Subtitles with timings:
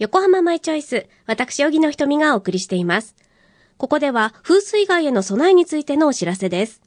[0.00, 3.14] 横浜マイチョイス、私、小木の瞳がお送りしています。
[3.76, 6.80] ここでは、風水害への備えについてのお知らせです。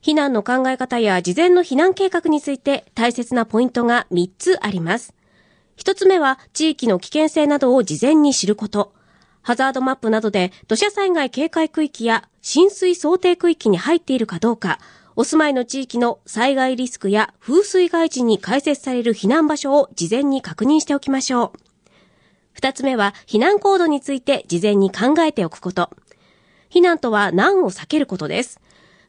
[0.00, 5.14] 避難の考え方や事前の避難計画について大切なポイントが3つあります。
[5.78, 8.92] 1つ目は、地域の危険性などを事前に知ること。
[9.42, 14.78] ハザードマップなどで土砂災害警戒区域や浸水想定区域に入っているかどうか、
[15.16, 21.73] お住まいの地域の災害リスクや風水害時に開設される避難場所を事前に確認しておきましょう。
[22.54, 25.90] 二つ目は、避難行動について事前に考えておくこと。
[26.70, 28.60] 避難とは難を避けることです。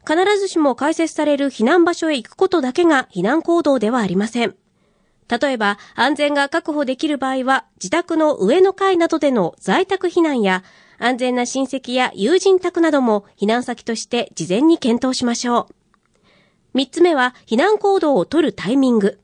[0.08, 4.56] 必ずしも開設される避難場所へ行くことだけが避難行動ではありません。
[5.28, 10.64] 例えば、安全が確保できる場合は、自宅の上の階などでの在宅避難や、
[11.00, 15.76] 安全な親戚や友人宅なども避難先として事前に検討しましょう。
[16.76, 19.20] 三つ目は、避難行動を取るタイミング。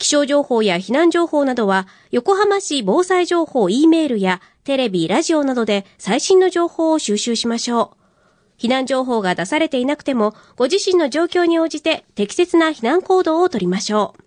[0.00, 7.94] 気象情報や避難情報などは、横浜市防災情報 E メールやテレビ、ラジオなどで最新の情報を収集しましょ
[8.58, 8.62] う。
[8.62, 14.22] 避難情報が出されていなくても、ご自身の状況に応じて適切な避難行動をとりましょう。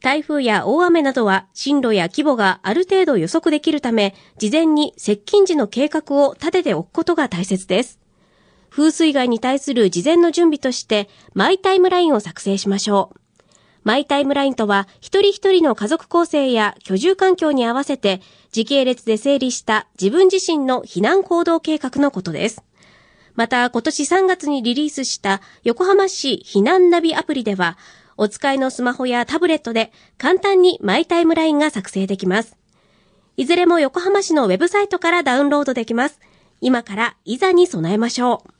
[0.00, 7.98] 台風や大雨などは進路や規模がある程度予測できるため、事前に接近時の計画を立てておくことが大切です。
[8.70, 13.17] 風水害に対する事前の準備として、マイタイムラインを作成しましょう。
[13.88, 18.20] マイタイムラインとは、一人一人の家族構成や居住環境に合わせて、
[18.52, 22.62] 時系列で整理した自分自身の避難行動計画のことです。
[23.34, 27.78] また、今年3月にリリースした横浜市避難ナビアプリでは、
[28.18, 32.58] お使いのスマホやタブレットで簡単にマイタイムラインが作成できます。
[33.38, 36.20] いずれも横浜市のウェブサイトからダウンロードできます。
[36.60, 38.57] 今からいざに備えましょう。